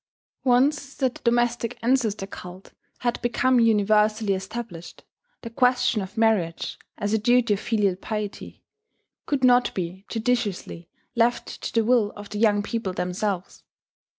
]Once 0.43 0.95
that 0.95 1.13
the 1.13 1.21
domestic 1.23 1.77
ancestor 1.83 2.25
cult 2.25 2.73
had 3.01 3.21
become 3.21 3.59
universally 3.59 4.33
established, 4.33 5.03
the 5.43 5.49
question 5.51 6.01
of 6.01 6.17
marriage, 6.17 6.79
as 6.97 7.13
a 7.13 7.19
duty 7.19 7.53
of 7.53 7.59
filial 7.59 7.95
pity, 7.95 8.63
could 9.27 9.43
not 9.43 9.71
be 9.75 10.03
judiciously 10.09 10.89
left 11.15 11.45
to 11.61 11.71
the 11.71 11.85
will 11.85 12.11
of 12.15 12.29
the 12.29 12.39
young 12.39 12.63
people 12.63 12.93
themselves. 12.93 13.63